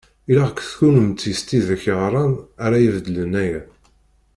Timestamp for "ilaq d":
0.31-0.69